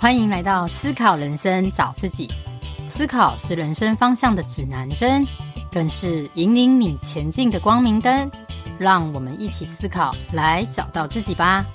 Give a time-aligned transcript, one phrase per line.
[0.00, 2.28] 欢迎来到思考人生，找自己。
[2.86, 5.26] 思考是人生方向的指南针，
[5.72, 8.30] 更是引领你前进的光明灯。
[8.78, 11.66] 让我们一起思考，来找到自己吧。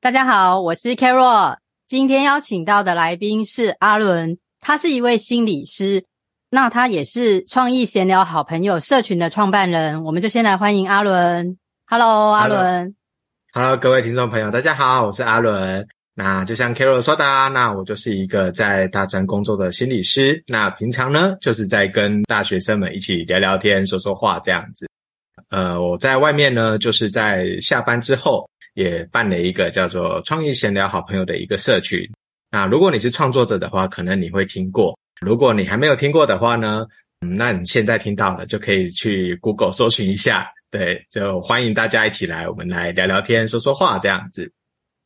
[0.00, 1.56] 大家好，我是 Carol。
[1.88, 6.04] 今天邀请到的来宾是阿伦，他是一位心理师，
[6.48, 10.04] 那他也是创意闲聊好朋友社群的创办人。
[10.04, 11.58] 我们就先来欢迎阿伦。
[11.86, 12.95] Hello，阿伦。
[13.58, 15.88] Hello，各位听众朋友，大家好，我是阿伦。
[16.14, 20.44] 那就像 Carol 说的，那我就是一个在大专工作的心理师。
[20.46, 24.86] 那平常呢，就是在跟大学生们一起聊聊天、说说话这样子。
[25.48, 32.06] 呃，我在外面呢，就是在下班之后也办了一个叫做“创意闲聊好朋友”的一个社群。
[32.50, 36.86] 那如果你是创作者的话，可能你会听过；如果你还没有听过的话呢，
[37.22, 40.46] 嗯，那你现在听到了，就可以去 Google 搜寻一下。
[40.76, 44.52] 对，就欢迎大家一起来，我们来聊聊天、说说话这样子。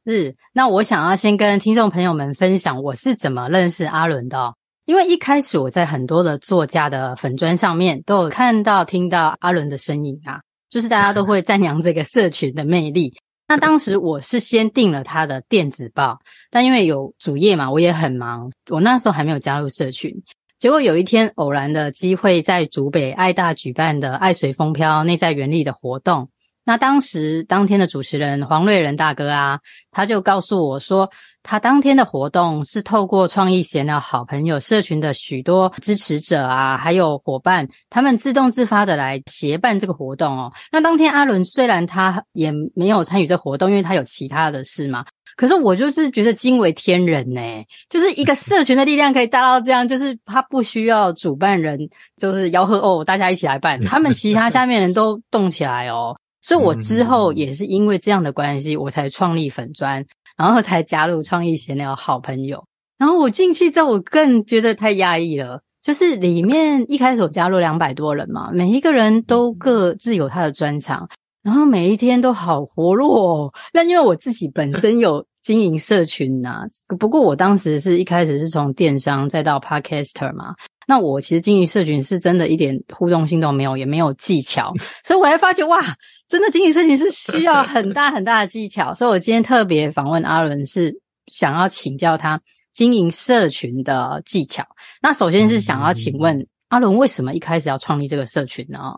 [0.05, 4.55] 是，那我想要先跟听众朋友们分享我是怎么认识阿伦的。
[4.85, 13.15] 因为一开始我在很多的作家的粉砖上面都有看到、听到阿伦的身影啊，就是大家都会赞扬这个社群的魅力。
[13.47, 16.19] 那当时我是先订了他的电子报，
[16.51, 20.13] 但因为有主业嘛，我也很忙，我那时候还没有加入社群。
[20.61, 26.29] 结果有一天偶然的机会，在竹北爱大举办的“爱随风飘，内在原力”的活动。
[26.65, 31.11] 那当时当天的主持人黄瑞仁大哥啊，他就告诉我说，
[31.43, 40.53] 他当天的活动是透过创意闲的好朋友社群的许多支持者啊，还有伙伴，他们自动自发的来协办这个活动哦。
[40.71, 45.07] 那当天阿伦虽然他也没有参与这活动，因为他有其他的事嘛。
[45.41, 47.41] 可是我就是觉得惊为天人呢，
[47.89, 51.79] 就是一个社群的力量可以大到这样，就是他不需要主办人，
[52.15, 56.15] 就是吆喝哦，大家一起来办，他们其他下面人都动起来哦。
[56.43, 60.05] 所以我之后也是因为这样的关系，我才创立粉专，
[60.37, 62.63] 然后才加入创意闲聊好朋友。
[62.99, 71.09] 然后我进去之后，我更觉得太压抑了，就是里面一开始我加入两百多人嘛，每一个人都各自有他的专长，
[71.43, 73.53] 然后每一天都好活络哦。
[73.73, 75.25] 那因为我自己本身有。
[75.43, 80.55] 经营社群呐、啊，不过我当时是一开始是从电商再到 Podcaster 嘛，
[80.87, 85.81] 那我其实经营社群是真的一点互动性都没有，也没有技巧， 所以我还发觉哇，
[86.29, 92.39] 真的经营社群是需要很大很大的技巧，所以我今天特别访问阿伦，是想要请教他
[92.75, 94.67] 经营社群的技巧。
[95.01, 98.93] 那首先是想要请问阿伦，为什么一开始要创立这个社群呢？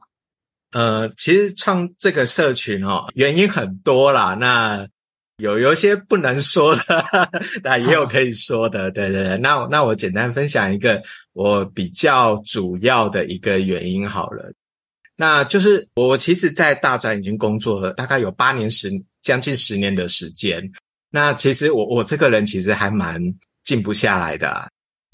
[0.72, 4.88] 呃，其实创这个社群哦，原因很多啦，那。
[5.42, 7.04] 有有一些不能说的，
[7.64, 9.36] 那也有可以说的，对对对。
[9.38, 14.52] 那那我简单分享一个我比较主要的一个原因好了。
[15.16, 18.88] 那就是我其实，在大专已经工作了大概有八年十
[19.20, 20.62] 将近十年的时间。
[21.10, 23.20] 那其实我我这个人其实还蛮
[23.64, 24.68] 静不下来的啊，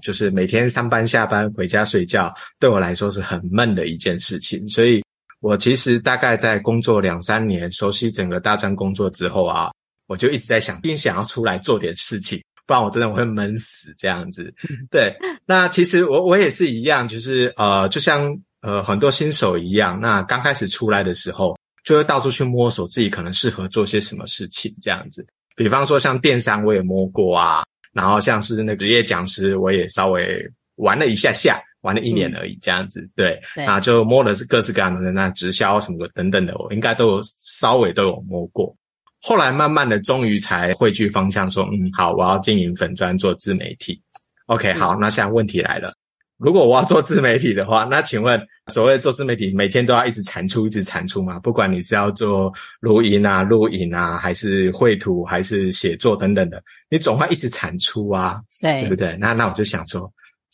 [0.05, 2.31] 就是每天上班下班回家睡觉，
[2.61, 4.69] 对我来说是很闷的一件事情。
[4.69, 5.03] 所以
[5.41, 9.71] 我其实大概在工作两三年，熟悉整个大专工作之后啊。
[10.09, 14.53] 我就一直在想，一定想要出来做点事情，不然我真的我会闷死这样子。
[14.91, 15.15] 对，
[15.47, 25.25] 那其实我我也是一样，就是呃，就像呃很多新手一样，那刚开始出来的时候，就会到处去摸索自己可能适合做些什么事情这样子。
[25.55, 30.41] 比方说像电商我也摸过啊，然后像是那个职业讲师，我也稍微
[30.77, 33.01] 玩了一下下，玩了一年而已这样子。
[33.01, 38.75] 嗯、对，那就摸的是各式各样的那直销什么的等等的，我应该都有稍微都有摸过。
[39.23, 44.01] 后来慢慢的，终于才汇聚方向，说，嗯，好，我要经营粉砖做自媒体。
[44.47, 45.93] OK，好，那现在问题来了，
[46.39, 51.39] 如果我要做自媒体的话，那请问，所谓做自媒体，每天都要一直产出，一直产出吗？
[51.41, 59.17] 不管你是要做录音啊、录影啊，还是绘图，还是写作等等的，你总会一直产出啊，对，对不对？
[59.19, 60.11] 那那我就想说。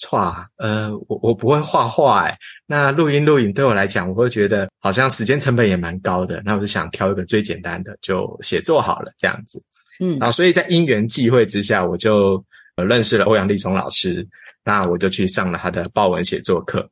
[0.06, 2.36] 画，呃，我我不会画画，诶，
[2.66, 6.42] 那录音录影对我来讲，我会觉得好像时间成本也蛮高的。
[6.44, 9.64] 那我就想挑一个最简单的，就写作好了，这样子。
[9.98, 12.44] 嗯，然后所以在因缘际会之下，我就
[12.86, 14.28] 认识了欧阳立中老师。
[14.62, 16.86] 那我就去上了他的报文写作课。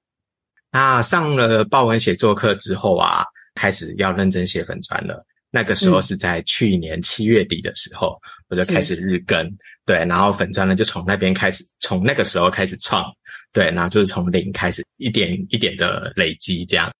[0.70, 3.24] 那上了报文写作课之后啊，
[3.54, 5.22] 开始要认真写粉砖了。
[5.50, 8.18] 那个时候是在去年七月底的时候，
[8.48, 9.46] 我就开始日更。
[9.84, 13.04] 对，然后粉砖呢，就从那边开始，从那个时候开始创，
[13.52, 16.90] 对，然后就是从零开始，一点一点的累积，这样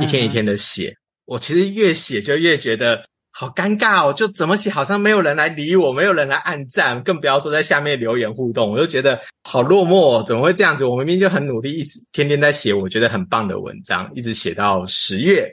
[0.00, 0.88] 一天一天的写。
[0.88, 0.96] 嗯、
[1.26, 10.84] 我其实越写就越觉得好尴尬哦，就怎么写好像没有人来理我，没有人来按赞，更不要说在下面留言互动，我就觉得好落寞哦，怎么会这样子？
[10.84, 15.50] 我明明就很努力，一直天天在写，我觉得很棒的文章，一直写到十月。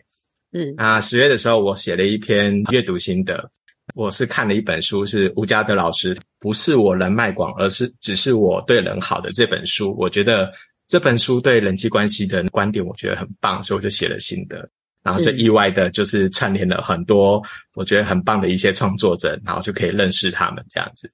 [0.51, 3.49] 嗯，啊，十月的时候我写了一篇阅读心得。
[3.95, 9.95] 我是看了一本书，是吴家德老师，不是我人脉广，而是只是我对人好的这本书。
[9.97, 10.51] 我觉得
[10.89, 14.69] 这本书对人际关系的观点，我觉得很棒，所以我就写了心得。
[15.01, 17.41] 然后就意外的就是串联了很多
[17.73, 21.09] 我觉得很棒的一些创作者，然后就可以认识他们这样子。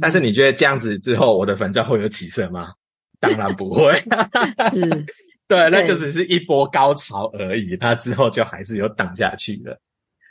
[0.00, 2.72] 但是你觉得这样子之后，我的粉钻会有起色吗？
[3.20, 3.92] 当然不会。
[4.72, 5.06] 是，
[5.46, 7.76] 对，那就只是一波高潮而已。
[7.80, 9.78] 那之后就还是有挡下去了。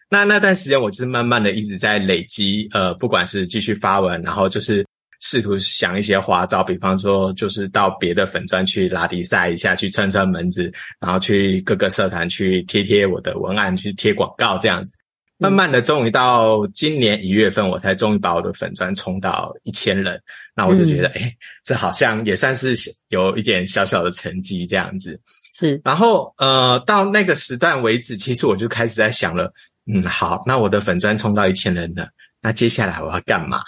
[0.09, 4.85] 那那段时间，我就是慢慢的一直在累积，呃，不管是继续发文，然后就是
[5.19, 14.91] 试图想一些花招，比方说就是到别的粉砖去拉迪赛一下，去蹭蹭门子，然后去各个社团去贴贴我的文案，去贴广告这样子。
[15.39, 20.19] 慢慢的，终于到今年一月份，我才终于把我的粉砖冲到一千人。
[20.55, 22.75] 那我就觉得，诶、嗯欸、这好像也算是
[23.09, 25.21] 有一点小小的成绩这样子。
[25.53, 29.53] 是，然后呃，到那个时段为止，其实我就开始在想了。
[29.85, 32.09] 嗯，好，那我的粉砖冲到一千人了，
[32.41, 33.61] 那接下来我要干嘛？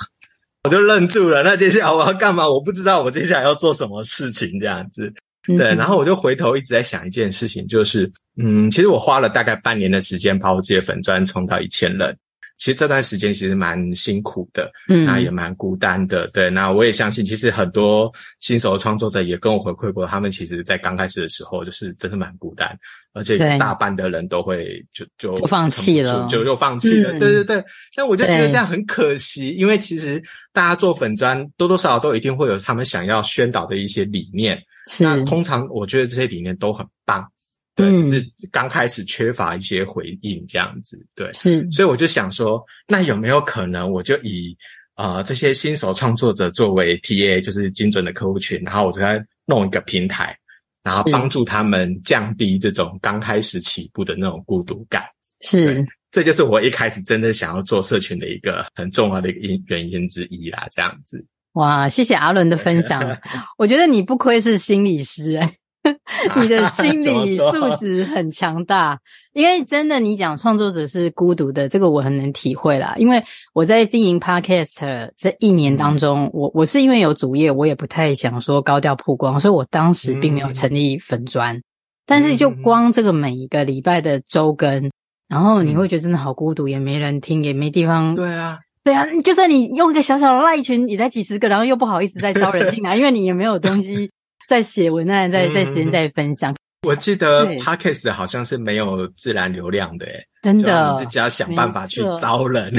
[0.64, 1.42] 我就愣住了。
[1.44, 2.50] 那接下来我要干嘛？
[2.50, 5.14] 我不知道我接下来要做什么事情，这样子。
[5.48, 12.16] 对，然后我就回头一直在想一件事情，就是，嗯，其实我花了大概半年的时间，把我自己的粉砖冲到一千人。
[12.60, 16.50] 其实这段时间其实蛮辛苦的，嗯，那也蛮孤单的，对。
[16.50, 18.12] 那我也相信，其实很多
[18.42, 22.78] 新手创作者也跟我回馈过，他们其实在刚开始的时候，就是真的蛮孤单，
[23.14, 27.64] 而且大半的人都会就就，就放弃了，就就放弃了，嗯、对对对。
[27.96, 30.22] 但我就觉得这样很可惜，因为其实
[30.52, 37.26] 大家做粉砖多多少少都一定会有他们想要宣导的一些理念，是那通常我觉得这些理念都很棒。
[37.80, 44.56] 对，只是刚开始缺乏一些回应这样子，对，是，所以我就想说，那有没有可能我就以
[44.96, 50.38] 呃这些新手创作者作为 TA，就是精准的客户群，然后我就在弄一个平台，
[50.84, 55.04] 然后帮助他们降低这种刚开始起步的那种孤独感。
[55.42, 60.68] 是，这就是我一开始真的想要做社群的一个很重要的一个因原因之一啦。
[60.72, 63.02] 这样子，哇，谢谢阿伦的分享，
[63.58, 65.56] 我觉得你不愧是心理师哎。
[66.42, 67.44] 你的心理素
[67.80, 69.00] 质很强大，
[69.34, 72.96] 因为真的，你讲创作者是孤独的，这个我很能体会啦。
[72.98, 81.56] 因为我在经营 Podcast 这一年当中，嗯、我我是因为有主业，我也不太想说高调曝光，所以我当时并没有成立粉专。
[81.56, 81.64] 嗯、
[82.06, 84.92] 但是就光这个每一个礼拜的周更，
[85.28, 88.16] 然后你会觉得真的好孤独，也没人听，也没地方。
[88.16, 94.10] 对啊，对啊，就算你用一个小小的赖群，也才几十个，然后又不好意思再招人进来，因为你也没有东西。
[94.50, 96.56] 在写文案，在在时间在分享。
[96.88, 102.74] 我记得 Podcast 好像是没有自然流量的，诶真的，你自己要想办法去招人。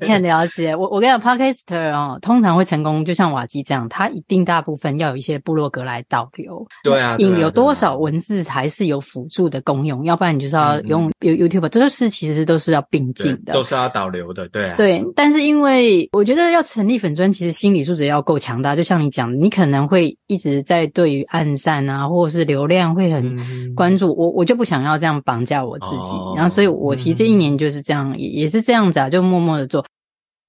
[0.00, 6.66] 你很了解我，我跟你讲，Podcaster 哦，通常会成功，就像瓦基这样，他一定大部分要有一些部落格来导流。
[6.82, 14.48] 对啊，引有多少文字才是有辅助的功用，要不然你就是要用 YouTube，这都是其实都是要并进的，都是要导流的。
[14.48, 15.04] 对啊，对。
[15.14, 18.74] 但是因为我觉得要成立粉专，其实心理素质要够强大。
[18.74, 24.12] 就像你讲的，你可能会一直在对于暗赞啊，或者是流量会很关注。
[24.16, 26.95] 我我就不想要这样绑架我自己，然后所以我。
[26.96, 29.84] 其实这一年就是这样，也也是这样子啊，就默默的做。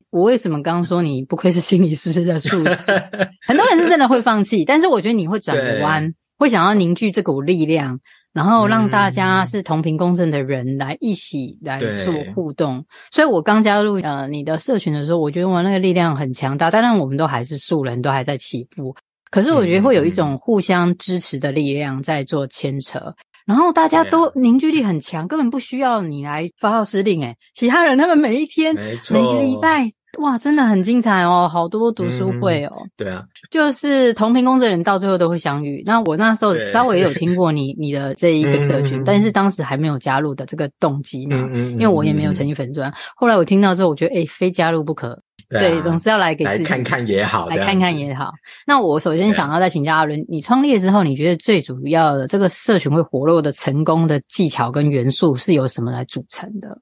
[0.10, 2.70] 我为什么刚刚说你不愧是心理师的素质？
[3.46, 8.00] 很多人是真的会放弃，但是我觉得你会转个弯，会想要凝聚这股力量，
[8.34, 12.86] 然后让大家是同频共振的人来一起来做互动。
[13.12, 16.72] 所以我刚加入呃你的社群的时候，我觉得我那个力量很强大。
[16.72, 18.96] 当然我们都还是素人，都还在起步，
[19.30, 23.14] 可是我觉得会有一种互相支持的力量在做牵扯。
[23.48, 27.24] 然后大家都凝聚力很强，根本不需要你来发号施令。
[27.24, 32.72] 诶，其他人他们每一天、每个礼拜，哇，真的很精彩哦，好多读书会哦。
[32.82, 35.84] 嗯、对啊，就是同频共振人到最后都会相遇。
[35.86, 42.92] 那我那时候稍微有听过你 你的这一个社群，但是当时还没有加入的这个动机嘛，因为我也没有成立粉专。
[43.16, 45.22] 后来我听到之后，我觉得诶，非加入不可。
[45.50, 48.34] 对，啊、对，总是要来给自己来看看也好，来看看也好。
[48.66, 56.78] 那我首先想要再请教阿伦，你创立之后，你觉得最主要的这个社群会活络的成功的技巧跟元素是由什么来组成的？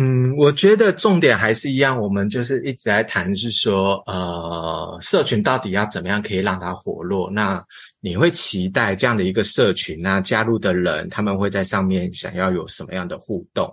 [0.00, 7.30] 嗯，我觉得重点还是一样，我们就是一直在谈，是说，呃，社群到底要怎么样可以让它活络？
[7.30, 7.62] 那
[8.00, 13.70] 你会期待这样的一个社群，那加入的人他们会在上面想要有什么样的互动？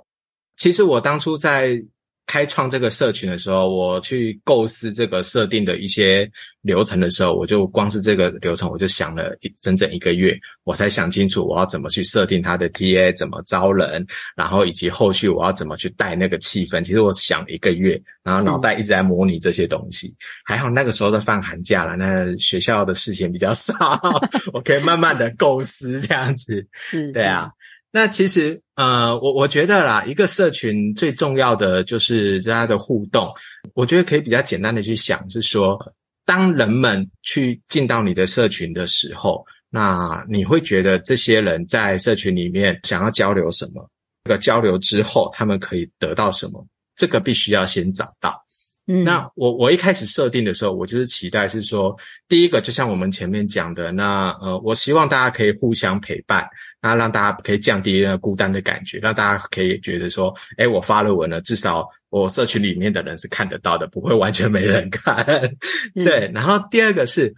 [0.57, 1.81] 其实我当初在。
[2.27, 6.29] 开创这个社群的时候，我去构思这个设定的一些
[6.61, 14.05] 流程的时候，我就光是这个流程，我就想了一整整一个月，我才想清楚我要怎么去设定它的 TA，怎么招人，
[14.35, 16.81] 然后以及后续我要怎么去带那个气氛。
[16.83, 20.09] 其实我想一个月，然后脑袋一直在模拟这些东西。
[20.09, 23.73] 嗯、还好那个时候在放寒假了，那学校的事情比较少，
[24.51, 26.67] 我可以慢慢的构思这样子。
[26.73, 27.49] 是，对啊。
[27.91, 33.31] 那其实呃，我我觉得啦，一个社群最重要的就是大家的互动。
[33.73, 35.77] 我觉得可以比较简单的去想，是说，
[36.25, 43.89] 当人们去进到你的社群的时候，那你会觉得这些人在社群里面想要交流什么？
[44.25, 46.65] 这个交流之后，他们可以得到什么？
[46.95, 48.43] 这个必须要先找到。
[48.89, 51.93] 嗯，那我我一开始设定的时候，我就是期待是说，
[52.29, 56.47] 第一个就像我们前面讲的，那呃，我希望大家可以互相陪伴，
[56.81, 65.17] 那让大家可以降低那个孤单的感觉，让大家可以觉得说，哎，我发了文了，至少我社群里面的人是看得到的，不会完全没人看。
[65.93, 67.33] 嗯、对，然后第二个是，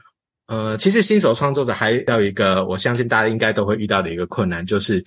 [0.46, 5.04] 呃，其实新手创作者还要一个，我相信大家应该都会遇到的一个困难，就是。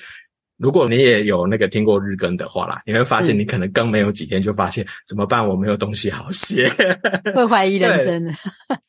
[0.63, 5.45] 如果你也有那个听过日更的话啦，你会发现你可能更没有几天就发现、嗯、怎么办？
[5.45, 6.71] 我没有东西好写，
[7.35, 8.33] 会怀疑人生的。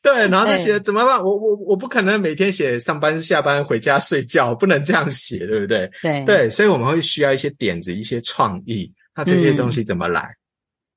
[0.00, 1.18] 对， 然后就写怎么办？
[1.20, 5.90] 我我我不可能每天写上班下班回家睡觉，不能这样写，对不对？
[6.00, 8.88] 对对，所以我们会需要一些点子、一些创意。
[9.16, 10.20] 那这些东西怎么来？
[10.20, 10.36] 嗯、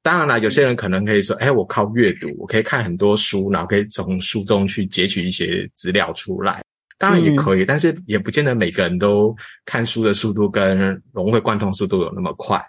[0.03, 6.62] 当然了，有些人可能可以说：“哎，我靠阅读，我可以看很多书，然后可以从书中去截取一些资料出来。”
[6.98, 9.36] 当然也可以，嗯、但是也不见得每个人都
[9.66, 12.62] 看书的速度跟融会贯通速度有那么快。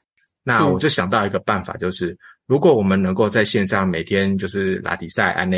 [0.44, 2.16] 那我就想到一个办法，就是
[2.46, 5.56] 如果我们能够在线上每天就是拉迪赛安呢，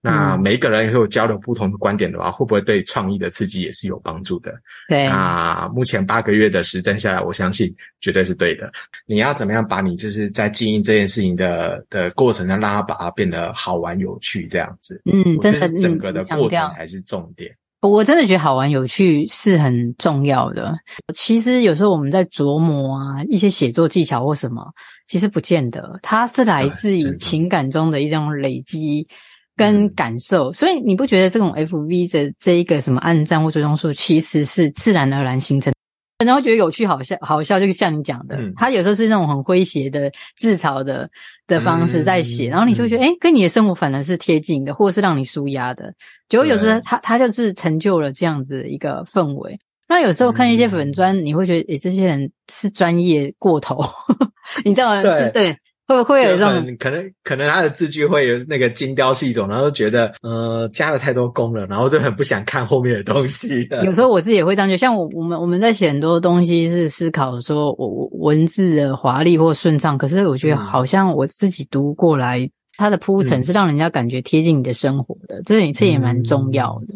[0.00, 4.54] 那每一个人也有交流不同的观点的话，会不会对创意的刺激也是有帮助的？
[4.88, 5.06] 对。
[5.06, 8.72] 那目前八个月的实战下来，我相信绝对是对的。
[9.04, 15.02] 你要怎么样把你就是在经营这件事情的的过程上，让它把它变得好玩有趣这样子？
[15.04, 17.54] 嗯，我觉得整个的过程才是重点。
[17.80, 20.76] 我真的觉得好玩有趣是很重要的。
[21.14, 24.62] 其实有时候我们在琢磨啊，一些写作技巧或什么，
[25.08, 29.08] 其实不见得，它是来自于情感中的一种累积
[29.56, 30.52] 跟感受。
[30.52, 35.79] 所以你不觉得这种 F V 的这一个什么暗战或追踪术，其实是自然而然形成的？
[36.26, 41.08] 然后觉得有趣、好笑、好笑，就是像你讲的，他有时候是那种很诙谐的自嘲的
[41.46, 45.92] 的方式在写，然后你就会觉得，诶，跟你的生活反而是贴近的，或者是让你舒压的。
[46.28, 49.58] 结果有时候他他就是成就了这样子一个氛围。
[49.88, 53.84] 那有时候看一些粉砖，你会觉得，诶，这些人是专业过头，
[54.64, 55.02] 你知道吗？
[55.32, 55.58] 对对。
[55.90, 63.68] 会会有这种可能，可能他的字句会有那个精雕细琢，然后觉得呃加了太多工了，然后就很不想看后面的东西。
[63.84, 76.94] 有时候我自己也会这样，就像我我们我们在写很多东西是思考说我文字的华丽或顺畅，可是我觉得好像我自己读过来，它的铺陈是让人家感觉贴近你的生活的，这这也蛮重要的。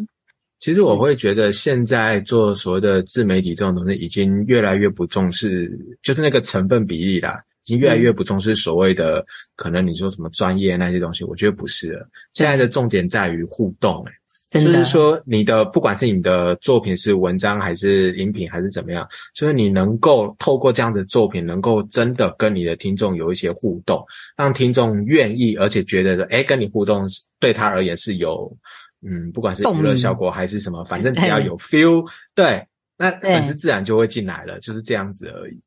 [0.59, 5.71] 其实我会觉得现在做所谓的自媒体这种东西，已经越来越不重视，
[6.01, 7.39] 就是那个成分比例啦。
[7.65, 12.07] 已经越来越不重视所谓的、嗯、可能你说什么专业那些东西，我觉得不是了。
[12.33, 14.05] 现在的重点在于互动、
[14.51, 24.05] 欸，就是说你的不管是你的作品是文章还是音频还是怎么样，就是你能够透过这样子的作品，能够真的跟你的听众有一些互动，
[24.37, 27.07] 让听众愿意而且觉得诶、欸、跟你互动
[27.39, 28.55] 对他而言是有
[29.01, 32.65] 嗯，不管是娱乐效果还是什么，反正只要有 feel，对，
[32.97, 35.59] 那粉丝自然就会进来了，就是这样子而已。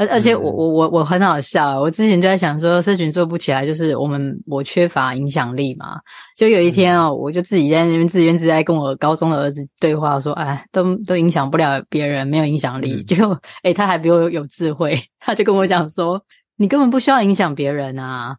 [0.00, 6.00] 而而且我我我我很好笑，我之前就在想说，社群做不起来，就是我们我缺乏影响力嘛。
[6.38, 13.04] 就有一天哦，我就自己在那边自怨自艾，跟我高中的儿子对话，说：“哎，都都影响不了别人，没有影响力。
[13.06, 16.18] ”结果哎，他还比我有智慧，他就跟我讲说
[16.56, 18.34] ：“你根本不需要影响别人啊，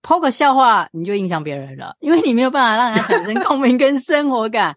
[0.00, 4.72] 抛个笑话你就影响别人了，因为你没有办法让人产生 共鸣跟生活感。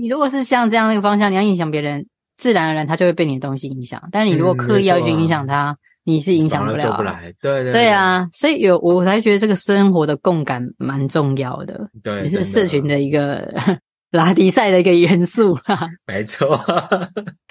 [0.00, 2.06] 你如果是像这样的一个方向，你要影响别人。”
[2.36, 4.02] 自然而然，他就会被你的东西影响。
[4.12, 6.78] 但是你如果刻意要去影响他，嗯啊、你是影响不了。
[6.78, 8.28] 做不来，对对对啊！
[8.32, 13.52] 所以有我才觉得这个生活的共感蛮重要的，对，也是社群的一个
[14.12, 15.86] 拉迪赛的一个元素啊。
[16.06, 16.60] 没错。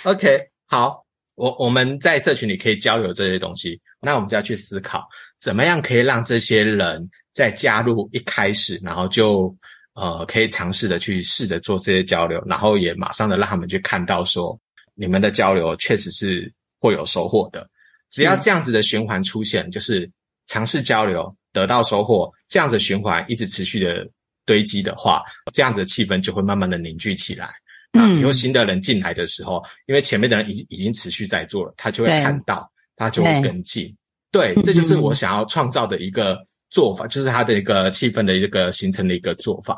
[0.04, 1.04] OK，好，
[1.36, 5.08] 我我们在社群里可以交流这些东西，那我们就要去思考，
[5.40, 9.56] 怎么样可以让这些人在加入一开始，然后就。
[9.98, 14.60] 呃，可以尝试的去试着做这些交流，然后也马上的让他们去看到说，
[14.96, 17.70] 你们的交流确实是会有收获的。
[18.10, 20.10] 只要这样子的循环出现，嗯、就是
[20.48, 24.08] 尝试交流得到收获，这样子循环一直持续的
[24.46, 25.22] 堆积的话，
[25.54, 27.50] 这样子的气氛就会慢慢的凝聚起来。
[27.94, 33.96] 嗯，以后新的人进来的时候，因为前面的人已经已经持续在做了，他就会看到，他就会跟进。
[34.32, 36.38] 对，这就是我想要创造的一个。
[36.72, 39.78] 做法就是他的一个气氛的一个形成的一个做法，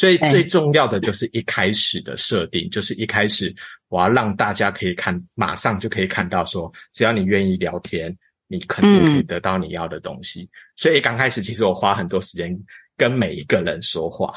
[0.00, 3.54] 所以最重要的就是一开始的设定，就是一开始
[3.88, 8.16] 我要让大家可以看，马上就可以看到说，只要你愿意聊天，
[8.46, 10.48] 你肯定可以得到你要的东西。
[10.74, 12.58] 所以刚开始其实我花很多时间
[12.96, 14.32] 跟每一个人说话，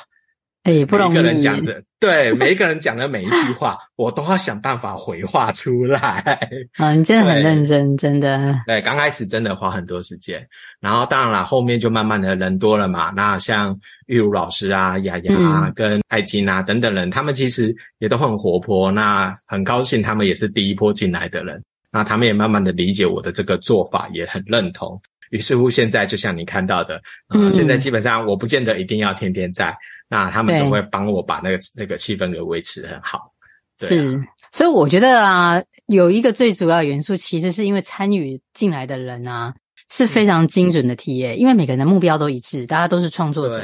[0.64, 1.16] 哎，不容易。
[1.16, 6.00] 每一个人讲的，对，每一个人讲的每一句话，我都要想办法回话出来。
[6.80, 8.56] 啊，你真的很认真，真的。
[8.66, 10.46] 对，刚开始真的花很多时间，
[10.80, 13.12] 然后当然了，后面就慢慢的人多了嘛。
[13.16, 13.78] 那像
[14.08, 18.90] 玉如老师啊、雅雅啊、跟艾金啊等等人，他们其实也都很活泼。
[18.90, 21.62] 那很高兴，他们也是第一波进来的人。
[21.92, 25.00] 那他们也慢慢的理解我的这个做法，也很认同。
[25.30, 29.76] 于是乎，现在就像你看到的，呃、嗯，现在基本上我不见得一定要天天在，
[30.14, 33.34] 那他们都会帮我把那个那个气氛给维持很好。
[33.80, 33.90] 对啊。
[33.90, 39.52] 是，所以我觉得啊，有一个最主要元素，其实是因为参与进来的人啊
[39.92, 43.60] 是非常精准的 TA，因为每个人的目标都一致，大家都是创作者。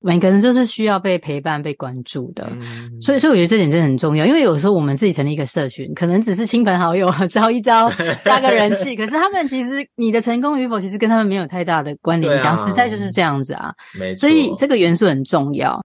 [0.00, 0.12] 对。
[0.14, 4.24] 每个人都是需要被陪伴、被关注的，嗯、所以，所以我觉得这点真的很重要。
[4.24, 7.90] 因为有时候我们自己成立一个社群，可能只是亲朋好友 招一招，
[8.24, 12.42] 加个人气， 可是他们其实你的成功与否，其实跟他们没有太大的关联。
[12.42, 14.20] 讲、啊、实在就是这样子啊，没错。
[14.20, 15.80] 所以这个元素很重要。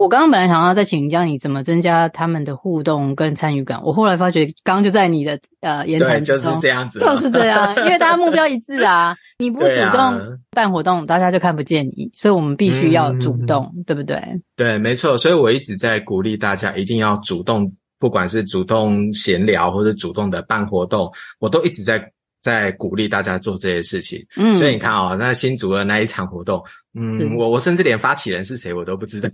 [0.00, 14.18] 我刚刚本来想要再请教你怎么增加他们的互动跟参与感，我后来发觉刚刚就在你的呃言谈中，就是这样子，就是这样，因为大家目标一致啊， 你不主动办活动，啊、大家就看不见你，所以我们必须要主动，嗯、对不对？
[14.56, 22.10] 对，没错，所以我一直在鼓励大家一定要主动，不管是主动闲聊或者主动的办活动，我都一直在。
[22.40, 26.62] 在鼓励大家做这些事情，嗯，所以你看哦，那新竹的那一场活动，
[26.94, 29.30] 嗯，我我甚至连发起人是谁我都不知道。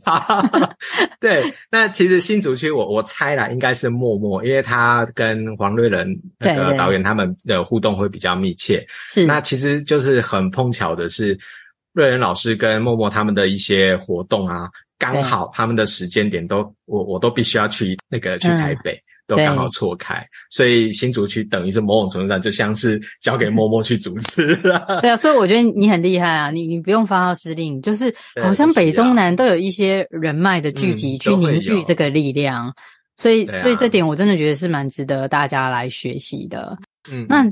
[1.20, 6.08] 对，那其实新竹区我我猜啦，应该是默默，因为他跟黄瑞仁
[6.38, 8.84] 那个导演他们的互动会比较密切。
[9.06, 11.38] 是，那其实就是很碰巧的是，
[11.92, 19.00] 瑞仁老师跟默默他们的一些活动啊，刚好他们的时间点都我我都必须要去那个去台北。
[19.26, 25.00] 嗯都刚好错开，所以新竹区等于是某种程度上就像是交给默默去主持了。
[25.02, 32.72] 对啊，所以我觉得你很厉害啊，你你不用发号施令，就是好像北中南都有一些人脉的聚集去凝聚这个力量，
[33.16, 36.78] 所以所以这点我真的觉得是蛮值得大家来学习的。
[37.10, 37.44] 嗯，那。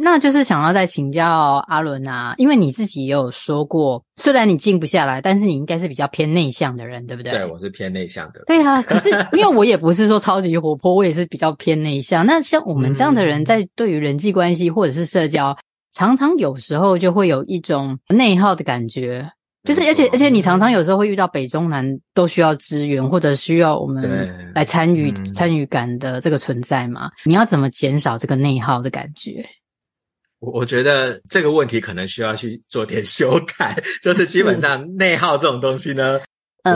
[0.00, 7.32] 那就是想要再请教阿伦啊，因为你自己也有说过，虽然你静不下来，但是你应该是比较偏内向的人，对不对？
[7.32, 8.44] 对，我是偏内向的。
[8.46, 12.24] 对啊，可是因为我也不是说超级活泼，我也是比较偏内向。
[12.24, 15.56] 那像我们这样的人，在对于人际关系或者是社交，嗯、
[15.92, 19.28] 常常有时候就会有一种内耗的感觉，
[19.68, 24.02] 就是而且而且你常常有时候会遇到北中南都需要支援或者需要我们
[24.54, 27.10] 来参与参与感的这个存在嘛？
[27.26, 29.44] 你要怎么减少这个内耗的感觉？
[30.38, 36.18] 我我觉得这个问题可能需要去做点 修改，就是基本上内耗这种东西呢，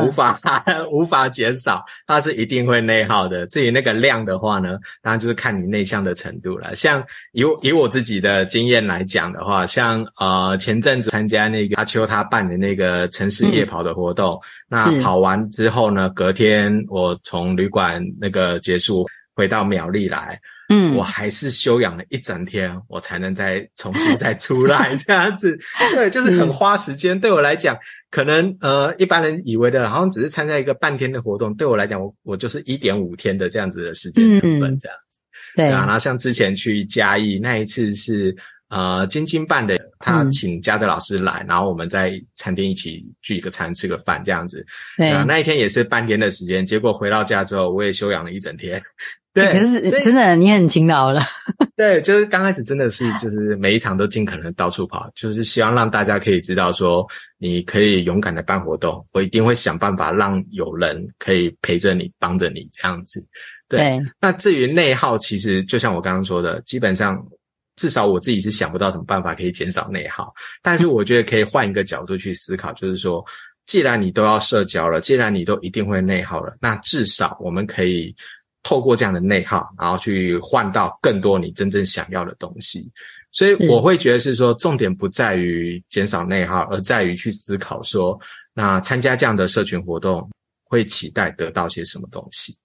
[0.02, 0.38] 无法
[0.90, 3.46] 无法减少，它是一定会内耗的。
[3.48, 6.74] 至于那个量的话呢，当然就是看你内向的程度了。
[6.74, 20.40] 像以以我自己的经验来讲的话，像呃前阵子参加那个阿秋他办的那个城市夜跑的活动，那跑完之后呢，隔天我从旅馆那个结束回到苗栗来。
[20.74, 25.58] 嗯，我还是休养了一整天，我才能再重新再出来这样子。
[25.92, 27.18] 对，就是很花时间。
[27.20, 27.76] 对我来讲，
[28.10, 35.18] 可能呃一般人以为的，好像只是参加一个半天的活动，对我来讲，我我就是一点五天的这样子的时间成本这样子。
[35.18, 38.34] 嗯、对啊，然后像之前去嘉义那一次是
[38.70, 44.64] 呃晶晶办的，他请嘉德老师来，嗯、然后我们在餐厅一起聚一个餐，吃个饭这样子。
[44.96, 48.82] 对啊，那一天也是半天的时间，结果回到家之后，我也休养了一整天。
[49.34, 51.22] 对，可是真的你很勤劳了。
[51.74, 57.06] 对，就是刚开始真的是，就是每一场都尽可能到处跑，就是希望让大家可以知道说，
[57.38, 63.26] 你可以勇敢的办活动，我一定会想办法让有人可以陪着你，帮着你这样子。
[63.68, 63.80] 对。
[63.80, 67.18] 对，那至于内耗，其实就像我刚刚说的，基本上
[67.76, 70.30] 至少我自己是想不到什么办法可以减少内耗。
[70.60, 73.24] 但是我觉得可以换一个角度去思考，就是说，
[73.64, 78.14] 既然你都要社交了，既然你都一定会内耗了，那至少我们可以。
[78.62, 82.90] 透过这样的内耗，然后去换到更多你真正想要的东西，
[83.30, 88.18] 所以我会觉得是说，重点不在于减少内耗，而在于去思考说，
[88.54, 90.28] 那参加这样的社群活动
[90.64, 92.56] 会期待得到些什么东西。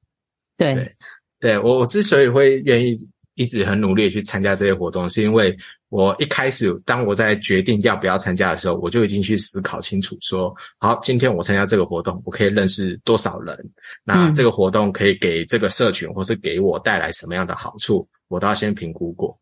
[0.57, 0.95] 对，对，
[1.39, 2.95] 对，我我之所以会愿意
[3.35, 5.57] 一直很努力去参加这些活动，是因为。
[5.89, 13.57] 我一开始，当我在决定要不要参加的时候，我就已经去思考清楚，说，好，今天我参加这个活动，我可以认识多少人？
[14.03, 18.07] 那这个活动可以给这个社群，或是给我带来什么样的好处？
[18.27, 19.39] 我都要先评估过。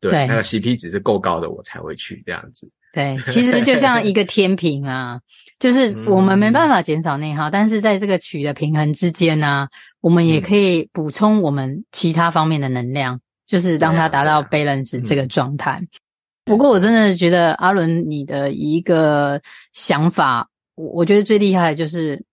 [0.00, 2.70] 对，对那个 CP 值是够高的，我才会去这样子。
[2.92, 5.20] 对，其实就像一个天平啊，
[5.58, 9.68] 就是我们没办法减少内耗，但是在这个取的平衡之间呢、啊，
[10.00, 13.20] 我们也可以补充我们其他方面的能量。
[13.50, 15.82] 就是让他达到 balance 这个状态。
[16.44, 22.24] 不过我真的觉得阿伦你的一个想法，我我觉得最厉害的就是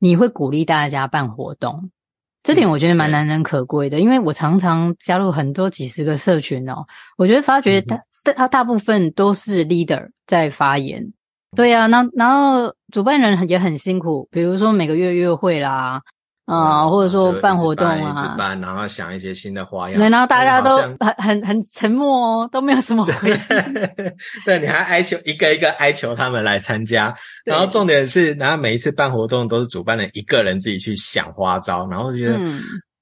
[0.00, 1.90] 你会鼓励大家办活动，
[2.42, 4.00] 这点我觉得蛮难能可贵的。
[4.00, 6.84] 因为我常常加入很多几十个社群哦，
[7.16, 11.12] 我觉得发觉他他大部分都是 leader 在发言。
[11.54, 16.02] 对呀，那然后主办人也很辛苦，比如说每个月约会啦。
[16.46, 19.98] 啊、嗯，或者说办活动啊，一直办，然后想一些新的花样。
[20.10, 23.36] 然后大家都很很很沉默哦，都没有什么回应。
[24.44, 27.14] 对，你还哀求一个一个哀求他们来参加。
[27.44, 32.38] 然后重点是，然后每一次办活动都是主办人一个人自己去想花招，然后觉得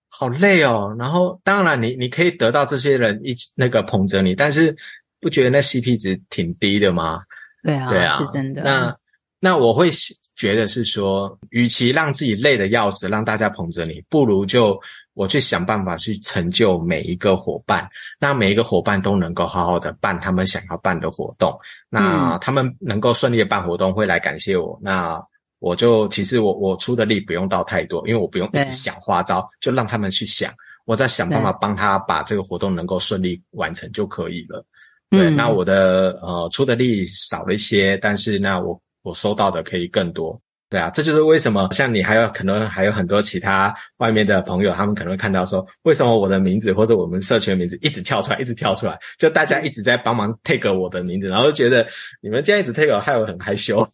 [0.09, 0.95] 好累哦。
[0.97, 4.73] 然后当然你你可以得到这些人一起那个捧着你，但是
[5.21, 7.21] 不觉得那 CP 值挺低的吗？
[7.65, 8.63] 对啊，对啊，是真的。
[8.63, 8.97] 那
[9.45, 9.91] 那我会
[10.37, 14.81] 觉得是说，与其让自己累得要死，让大家捧着你，不如就
[15.15, 21.53] 我去想办法去成就每一个伙伴，让每一个伙伴都能够好好的办他们想要办的活动。
[21.89, 24.79] 那他们能够顺利的办活动，会来感谢我。
[24.81, 25.21] 那
[25.59, 34.65] 我就其实我我出的力不用到太多，因为我不用一直想花招，就让他们去想，我再想办法帮他把这个活动能够顺利完成就可以了。
[35.11, 38.81] 对，那我的呃出的力少了一些，但是那我。
[39.03, 51.87] 我收到的可以更多，对啊，这就是为什么像你还有可能还有很多其他外面的朋友，他们可能会看到说，为什么我的名字或者我们社群的名字一直跳出来，一直跳出来，就大家一直在帮忙 take 我的名字，然后就觉得
[52.23, 53.87] 你们这样一直 take 我，害我很害羞。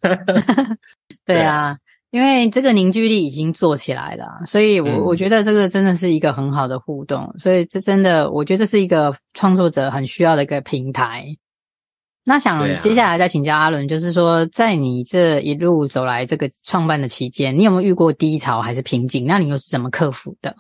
[1.27, 1.77] 对啊，
[2.11, 11.27] 因为这个凝聚力已经做起来了，所以我我觉得这个真的是一个很好的互动，所以这真的我觉得这是一个创作者很需要的一个平台。
[12.29, 19.25] 那想接下来再请教阿伦，就是说，在你这一路走来这个创办的期间，你有没有遇过低潮还是瓶颈？
[19.27, 20.55] 那你又是怎么克服的？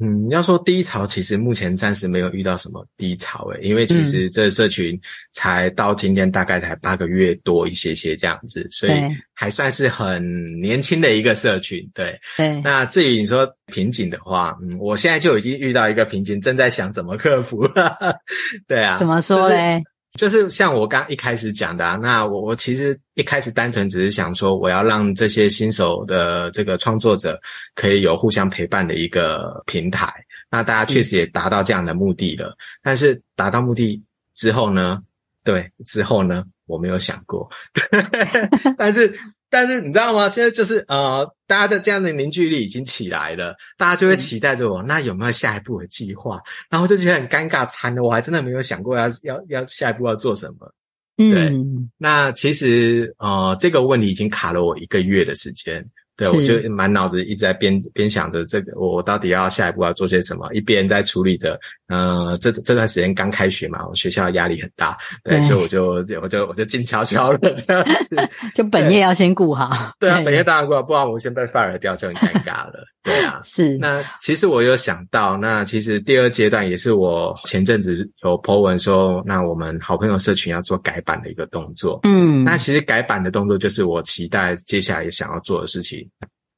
[0.00, 4.98] 嗯，要说低潮，其实目前暂时没有遇到什么低潮诶，因为其实这社群
[5.34, 8.92] 才到今天大概才八个月多一些些这样子，所以
[9.34, 10.20] 还算是很
[10.62, 11.78] 年轻的一个社群。
[11.92, 12.58] 对，对。
[12.62, 17.96] 那至于你说瓶颈的话，嗯，我现在就已经遇到一个瓶颈，正在想怎么克服了。
[18.66, 19.54] 对啊，怎么说嘞？
[19.56, 27.40] 就是就是像我刚一开始讲的啊，那我我其实一开始单纯只是想说，我要让这些新手的这个创作者
[27.74, 30.12] 可以有互相陪伴的一个平台。
[30.50, 32.50] 那大家确实也达到这样的目的了。
[32.50, 32.56] 嗯。
[32.82, 34.00] 但是达到目的
[34.34, 35.02] 之后呢？
[35.42, 36.44] 对，之后呢？
[36.66, 37.50] 我没有想过。
[38.78, 39.12] 但是。
[39.54, 40.28] 但是你知道吗？
[40.28, 44.82] 现在就是呃，大家的这样的凝聚力已经起来了，大家就会期待着我。
[44.82, 46.40] 嗯、那有没有下一步的计划？
[46.68, 50.74] 然后就觉得很尴尬，惨了，我还真的没有想过要要要下一步要做什么。
[51.16, 55.88] 对，嗯、那其实呃，这个问题已经卡了我一个月的时间。
[56.16, 61.58] 对，我就满脑子一直在边边想着这个，我到底要下一步要做些什么，一边在处理着。
[61.88, 65.86] 呃，这这段时间刚开学嘛，我学校压力很大，对，对所以我就
[66.22, 68.16] 我就我就静悄悄的 这样子。
[68.54, 69.92] 就本业要先顾好。
[69.98, 72.84] 对啊，本业当然顾好，不然我先被 fire 掉就很尴尬了。
[73.04, 73.78] 对啊， 是。
[73.78, 82.00] 那其实我有想到，那其实第二阶段也是我前阵子有 po 文说，那我们好朋友社群要做改版的一个动作。
[82.04, 86.08] 嗯，那其实改版的动作就是我期待接下来也想要做的事情。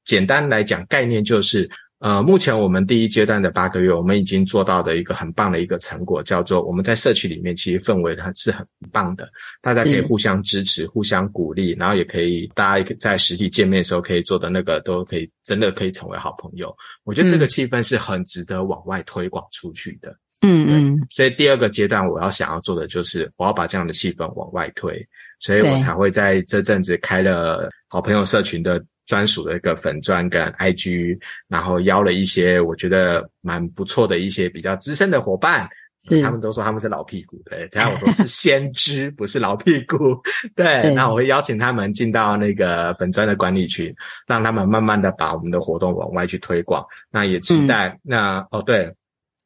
[0.05, 1.69] 简单来讲，概念就是，
[2.07, 9.29] 呃，目前我们第一阶段的八个月，我们已经做到的一个很棒的一个成果，叫做我们在社区里面，其实氛围它是很棒的，
[9.61, 16.73] 大家可以互相支持、互相鼓励，然后也可以大家在实体见面的时候可以做的那个，都可以真的可以成为好朋友。
[17.03, 20.17] 我觉得这个气氛是很值得往外推广出去的。
[20.43, 25.05] 嗯嗯，所以第二个阶段我要想要做的就是，我要把这样的气氛往外推，
[25.41, 28.81] 所以我才会在这阵子开了好朋友社群的。
[29.07, 35.69] 专属的一个粉钻跟 IG，然后邀了一些我觉得蛮不错的一些比较资深的伙伴，
[36.05, 40.21] 是他们都说他们是老屁股，对，等下我说是先知，不是老屁股，
[40.55, 43.95] 对，那我会邀请他们进到那个粉砖的管理群，
[44.27, 48.93] 让他们慢慢的把我们的活动往外去推广，那也期待，嗯、那哦对。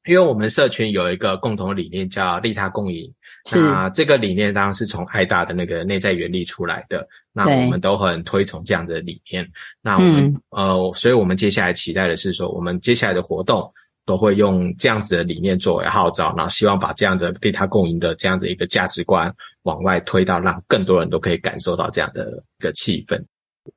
[0.07, 3.13] 因为我们社群有一个共同的理念叫利他共赢，
[3.53, 9.47] 那这个理念当然是从爱大的那个内在原理出来的，那我们都很推崇这样子的理念。
[9.83, 13.71] 那我们、嗯、呃，所以我们接下来期待的是说，我们接下来的活动
[14.07, 19.33] 都会用这样子的理念作为号召，然后希望把这样的利他共赢的这样子一个价值观
[19.65, 23.23] 往外推到，让更多人都可以感受到这样的一个气氛。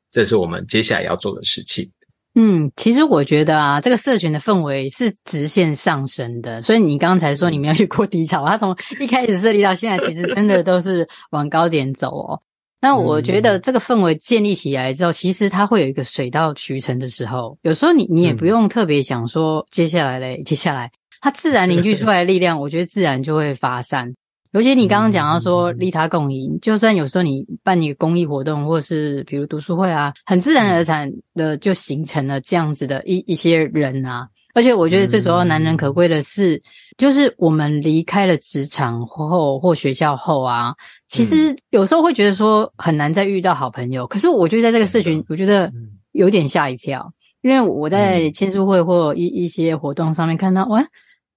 [0.09, 1.89] 这是我们接下来要做的事情。
[2.35, 6.61] 嗯，其实我觉得啊，这个社群的氛围是直线上升的。
[6.63, 12.41] 所以你刚才说你没有遇过低潮，它从一开始设立到现在，其实真的都是往高点走哦。
[12.81, 17.57] 那我觉得这个氛围建立起来之后，其实它会有一个水到渠成的时候。
[17.61, 20.91] 有时候你你也不用特别想说接下来嘞，接下来
[21.21, 24.13] 它自然凝聚出来的力量，我觉得自然就会发散。
[24.53, 34.27] 尤其你刚刚讲到说利他共赢，就算有时候你办一个公益活动，或是比如读书会啊，很自然而然的就形成了这样子的一一些人啊。
[34.53, 36.61] 而且我觉得最主要难能可贵的是，
[36.99, 40.75] 就是我们离开了职场后或学校后啊，
[41.09, 44.05] 其实有时候会觉得说很难再遇到好朋友。
[44.05, 45.71] 可是我觉得在这个社群，我觉得
[46.11, 47.11] 有点吓一跳，
[47.41, 50.85] 因为我在签书会或一一些活动上面看到，哇。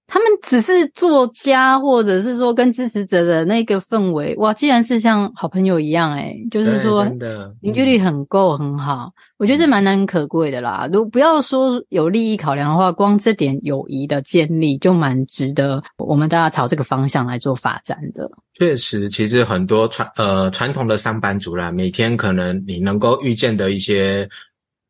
[0.07, 7.05] 他们只是作家，或者是说跟支持者的那个氛围，哇，既然是像好朋友一样，诶，就是说
[7.61, 9.11] 凝聚力很够，很好。
[9.37, 10.89] 我觉得这蛮难可贵的啦。
[10.91, 18.31] 如不要说有利益考量的话，光这点友谊的建立就蛮值得我们大家朝这个方向来做发展的。
[18.53, 24.27] 确实，其实很多传呃传统的上班族啦，每天可能你能够遇见的一些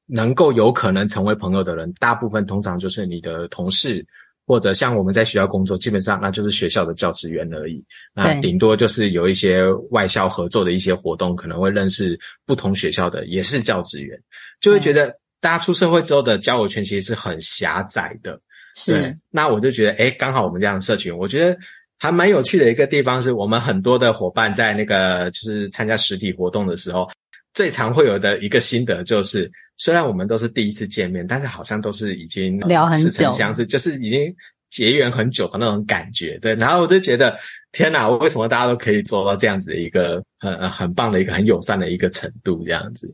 [0.06, 4.06] 能够有可能成为朋友的人，大部分通常就是你的同事。
[4.47, 7.83] 或者像我们在学校工作，基本上那就是学校的教职员而已。
[8.13, 14.17] 那顶多就是有一些外校合作的一些活动，可能会认识不同学校的也是教职员，
[14.62, 18.39] 就会觉得大家出社会之后的交友圈其实是很狭窄的。
[18.73, 21.57] 是，那我就觉得，诶，刚好我们这样的社群，我觉得
[21.99, 27.10] 还蛮有趣的一个地方，是我们很多的伙伴在那个就是参加实体活动的时候，
[27.53, 29.51] 最常会有的一个心得就是。
[29.78, 34.36] 虽然我们都是第一次见面，但是好像都是已经聊很久，相识，就是已经
[34.70, 36.38] 结缘很久的那种感觉。
[36.40, 37.38] 对，然后我就觉得，
[37.72, 42.63] 天哪，为什么大家都可以做到这样子的一个很很棒的一个很友善的一个程度？
[42.66, 43.08] 这样子，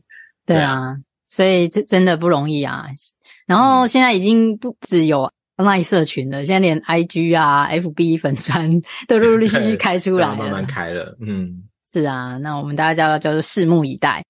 [0.46, 0.96] 对啊，
[1.26, 2.86] 所以这真的不容易啊。
[3.46, 11.16] 然后现在已经不只有 online 社群了，现在连 IG 啊、FB 粉专都陆陆续续开出来了，慢慢开了。
[11.20, 14.24] 嗯，是啊，那我们大家叫叫做拭目以待。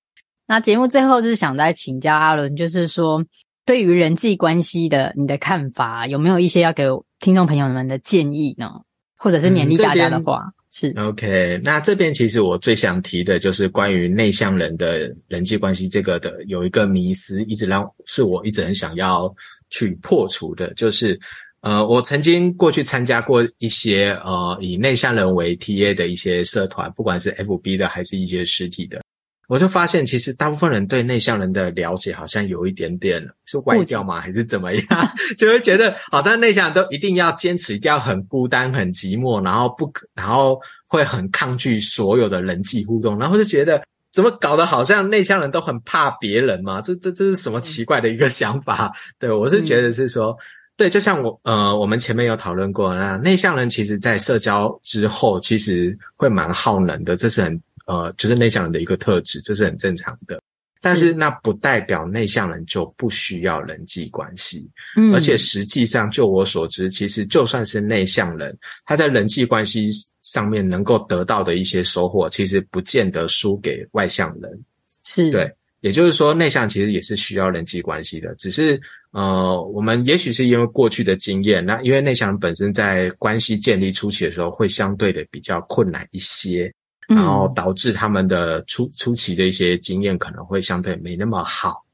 [0.47, 3.25] 那节目最后就是想再请教阿伦，就是说
[3.65, 6.85] 对于人际关系的你的看法，有没有一些要给
[7.21, 8.71] 听众朋友们的建议呢？
[9.17, 10.43] 或者是勉励大家的话？
[10.45, 11.59] 嗯、是 OK。
[11.65, 19.35] 那这边其实我最想提的就是关于内向人的人际关系这个的有一个迷思，一直让是我一直很想要
[19.71, 21.19] 去破除的，就是
[21.63, 29.01] 呃，我曾经过去参加过一些呃以内向人为 TA 的一些社团，不管是 FB 的还是一些实体的。
[29.47, 34.21] 我就发现，其实大部分人对内向人的了解好像有一点点是外调吗？
[34.21, 34.85] 还是怎么样？
[35.37, 46.81] 就会觉得好像内向人都一定要坚持，一定要很孤单、很寂寞，然后不可，然后会很抗拒所有的人际互动，然后就觉得怎么搞得好像内向人都很怕别人嘛？
[46.81, 48.91] 这这这是什么奇怪的一个想法？
[49.19, 50.37] 对，我是觉得是说，嗯、
[50.79, 57.61] 对，就像我呃，我们前面有讨论过，那内向人其实在社交之后，其实会蛮耗能的，这是很。
[57.87, 60.41] 呃，就是内向人的一个特质，这是很正常的。
[60.81, 64.69] 但是那不代表内向人就不需要人际关系。
[64.99, 74.63] 嗯，而且实际上，就我所知，其实就算是内向人，他在人际关系上面能够得到的一些收获，其实不见得输给外向人。
[75.05, 78.35] 是，对，也就是说，内向其实也是需要人际关系的。
[78.35, 78.79] 只是
[79.13, 86.71] 呃，我们也许是因为过去的经验，那因为内向人本身在关系建立初期的时候，会相对的比较困难一些。
[87.15, 91.85] 然后导致他们的初初期的一些经验可能会相对没那么好，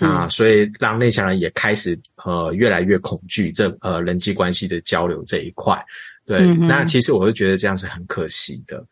[0.00, 5.84] 啊，所以让内向人也开始呃越来越恐惧这呃人际关系的交流这一块。
[6.24, 8.84] 对，嗯、那其实我会觉得这样是很可惜的。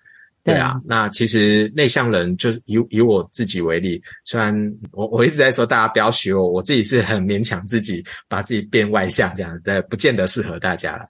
[0.44, 4.54] 对啊，对那其实内向人就以以我自己为例，虽然
[4.92, 11.06] 我我一直在说大家不要学我，我自己是很勉强自己把自己变外向这样，但不见得适合大家了。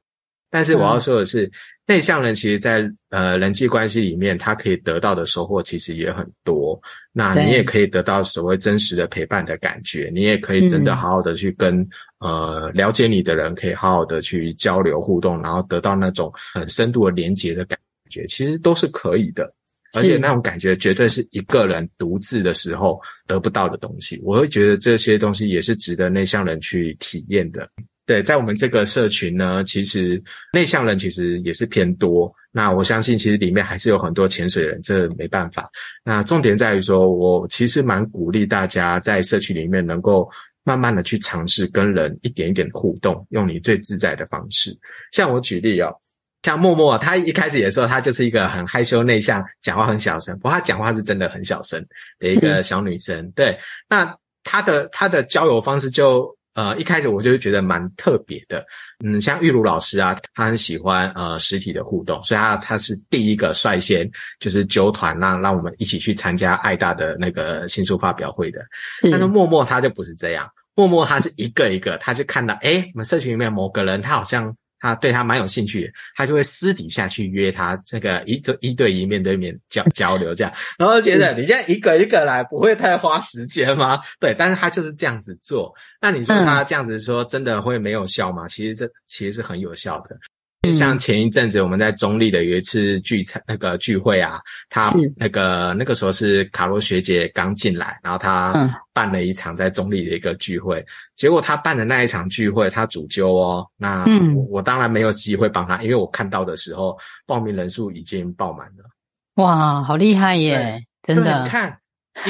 [0.50, 1.50] 但是我要说的是，嗯、
[1.88, 6.78] 内向人其实在，在呃人际关系里面，他可以得到的收获其实也很多。
[7.14, 11.80] 那你也可以得到所谓真实的陪伴的感觉，你也可以真的好好的去跟、
[12.20, 17.78] 嗯、呃了解你的人，可以好好的去交流互动，然后得到那种很深度的连接的感
[18.10, 19.50] 觉，其实都是可以的。
[19.94, 24.20] 而且那种感觉绝对是一个人独自的时候得不到的东西。
[24.22, 27.66] 我会觉得这些东西也是值得内向人去体验的。
[28.08, 32.32] 对，在我们这个社群呢，其实内向人其实也是偏多。
[32.50, 35.68] 那我相信，其实里面还是有很多潜水人，这没办法。
[36.02, 40.26] 那重点在于说，我其实蛮鼓励大家在社区里面能够
[40.64, 44.74] 慢慢的去尝试跟人一点一点互动，用你最自在的方式。
[45.12, 45.94] 像我举例哦，
[46.42, 50.34] 像默默，她一开始也说她就是一个很害羞内向，讲话很小声。
[50.38, 51.78] 不过她讲话是真的很小声
[52.18, 53.30] 的一个小女生。
[53.32, 56.37] 对，那她的她的交友方式就。
[56.58, 58.66] 呃，一开始我就觉得蛮特别的，
[59.04, 68.58] 嗯，像玉茹老师啊，他很喜欢呃实体的互动，所以他他是第一个率先就是揪团让让我们一起去参加爱大的那个新书发表会的。
[69.00, 84.00] 是但是默默他就不是这样，默默他是一个一个，他就看到哎我们社群里面某个人他好像他对他蛮有兴趣，他就会私底下去约他这个一对一对一面对面交交流这样，然后觉得你现在一个一个来不会太花时间吗？
[84.20, 85.74] 对，但是他就是这样子做。
[86.00, 88.46] 那你说他这样子说真的会没有效吗？
[88.48, 90.16] 其实这其实是很有效的。
[90.72, 100.84] 像前一阵子我们在中立的有一次聚餐那个聚会啊，他那个那个时候是卡罗学姐刚进来，然后他办了一场在中立的一个聚会，
[101.16, 104.04] 结果他办的那一场聚会他主揪哦，那
[104.48, 108.84] 我当然没有机会帮他，因为我看到的时候报名人数已经爆满了。
[109.34, 110.82] 哇，好厉害耶！
[111.02, 111.78] 真的，你看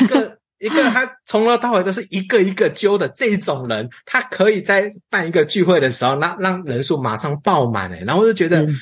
[0.01, 0.38] 一个。
[0.61, 8.75] 一个他从头到尾都是一个一个揪的这种人，他可以在办一个聚会的时候，那让人数马上爆满诶，然后我就觉得，嗯、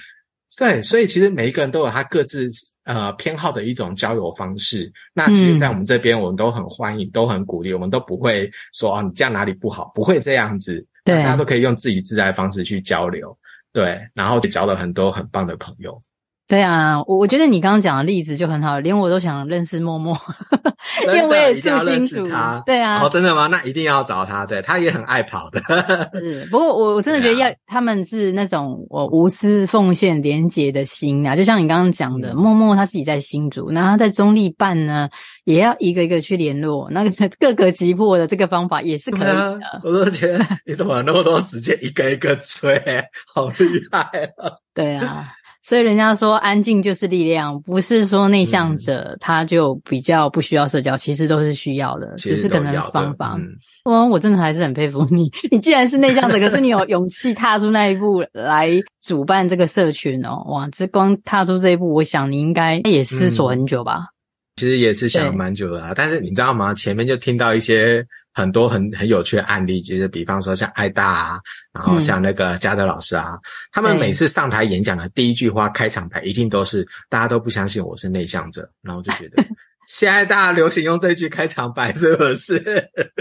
[0.57, 2.49] 对，所以其实每一个人都有他各自
[2.85, 4.91] 呃偏好的一种交友方式。
[5.13, 10.85] 那其实，在我们这边，我们都很欢迎，都很鼓励，我们都不会说哦，你这样哪里不好，不会这样子。
[11.05, 13.37] 对，大家都可以用自己自在的方式去交流，
[13.73, 16.01] 对，然后也交了很多很棒的朋友。
[16.49, 20.17] 对啊，我我觉得你刚刚讲的例子就很好，连我都想认识默默，
[21.05, 22.29] 因为我也住新竹。
[22.65, 23.49] 对啊，哦，真的吗？
[23.49, 25.61] 那一定要找他，对，他也很爱跑的。
[26.15, 35.09] 是，不过我我真的觉得要、啊、他们是那种我无私奉献、廉洁的心啊，就像你刚刚讲的，嗯、默默他自己在新竹，然后他在中立办呢，
[35.47, 39.53] 也要一个一个去联络，那个各个击破的这个方法也是可以的。
[39.55, 42.81] 啊、我都觉得你怎么有那么多时间一个一个追，
[43.35, 44.01] 好厉害
[44.39, 44.53] 啊！
[44.73, 45.27] 对啊。
[45.67, 53.35] 所以人家说安静就是力量，不是说内向者他就比较不需要社交，嗯、其实都是需要的，只是可能方法。
[53.37, 53.49] 嗯，
[53.85, 55.29] 我我真的还是很佩服你。
[55.51, 58.71] 你既然是内向者，可是你有勇气踏出那一步来
[59.03, 60.69] 主办这个社群哦，哇！
[60.71, 63.97] 这光踏出这一步，我想你应该也思索很久吧？
[63.97, 66.73] 嗯、其实也是想蛮久的啊，但是你知道吗？
[66.75, 68.07] 前面就听到一些。
[68.37, 71.41] 很多很很有趣的案例，就是比方说像艾大啊，
[71.73, 73.41] 然后像那个嘉德老师啊，嗯、
[73.73, 79.43] 他们每次上台演讲的第一句话开场白一定都是大家都不相信我是内向者，然后就觉得
[79.89, 82.61] 现在大家流行用这句开场白是不是？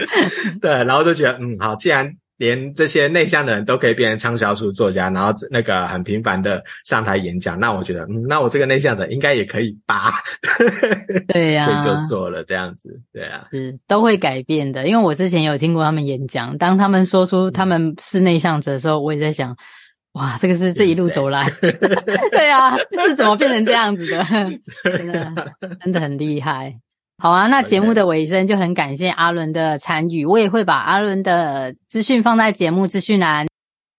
[0.62, 2.12] 对，然后就觉得嗯好，既然。
[2.38, 10.16] 连这些内向的人都可以变成畅销书作家，然后那个很频繁的上台演讲，那我觉得，嗯，那我这个内向者应该也可以吧？
[11.28, 14.88] 对呀、啊，所以就做了这样子，对啊，是都会改变的。
[14.88, 19.56] 因为我之前有听过他们演讲，当他们说出他们是内向者的时候，我也在想，
[20.14, 21.50] 哇，这个是这一路走来，
[22.32, 24.24] 对啊，是怎么变成这样子的？
[24.98, 25.34] 真的，
[25.82, 26.74] 真的很厉害。
[27.18, 33.48] 好啊，那节目的尾声就很感谢阿伦的参与，我也会把阿伦的资讯放在节目资讯栏。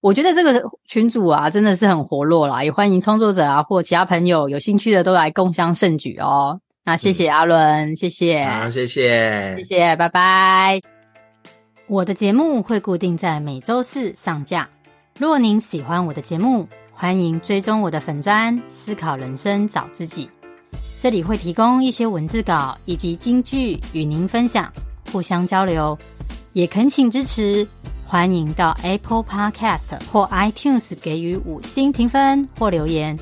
[0.02, 6.60] 我觉得这个群组啊，真的是很活络啦，也欢迎创作者啊或其他朋友有兴趣的都来共襄盛举哦。
[6.84, 10.80] 那谢谢阿伦，嗯、谢谢，好，谢谢，谢谢，拜拜。
[11.88, 14.68] 我的节目会固定在每周四上架。
[15.18, 20.30] 若您喜欢我的节目，欢迎追踪我的粉专，思考人生，找自己。
[21.06, 24.68] 这里会提供一些文字稿以及金句与您分享，
[25.12, 25.96] 互相交流，
[26.52, 27.64] 也恳请支持。
[28.04, 33.16] 欢迎到 Apple Podcast 或 iTunes 给予五星评分或留言，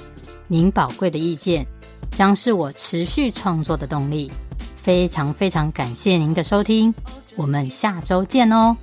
[0.46, 1.66] 您宝贵的意见
[2.10, 4.32] 将是我持续创作的动力。
[4.78, 6.94] 非常非常感谢您的收听，
[7.36, 8.74] 我们下周见哦。